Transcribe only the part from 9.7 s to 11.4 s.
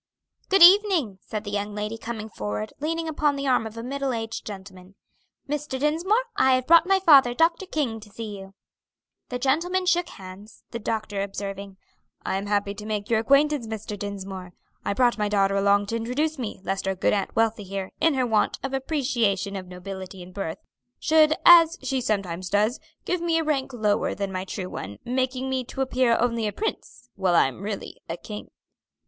shook hands, the doctor